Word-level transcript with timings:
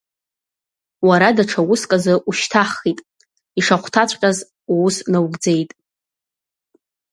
Уара 1.07 1.29
даҽа 1.35 1.61
уск 1.71 1.91
азы 1.95 2.13
ушьҭаҳхит, 2.29 2.99
ишахәҭаҵәҟьаз 3.59 4.37
уус 4.73 4.95
наугӡеит. 5.11 5.71